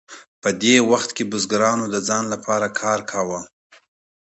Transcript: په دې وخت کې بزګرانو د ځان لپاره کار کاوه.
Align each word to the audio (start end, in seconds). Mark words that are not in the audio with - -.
په 0.41 0.49
دې 0.61 0.75
وخت 0.91 1.09
کې 1.15 1.23
بزګرانو 1.31 1.85
د 1.93 1.95
ځان 2.07 2.23
لپاره 2.33 2.67
کار 2.81 2.99
کاوه. 3.11 3.41